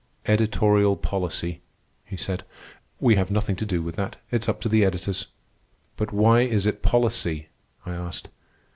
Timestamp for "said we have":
2.17-3.29